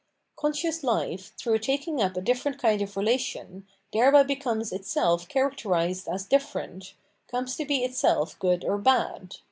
Conscious 0.35 0.81
hfe, 0.81 1.29
through 1.37 1.59
taking 1.59 2.01
up 2.01 2.17
a 2.17 2.23
difierent 2.23 2.57
kind 2.57 2.81
of 2.81 2.97
relation, 2.97 3.67
thereby 3.93 4.23
becomes 4.23 4.71
itself 4.73 5.29
characterised 5.29 6.07
as 6.07 6.25
different, 6.25 6.95
comes 7.27 7.55
to 7.55 7.65
be 7.65 7.83
itself 7.83 8.39
good 8.39 8.65
or 8.65 8.79
bad. 8.79 9.35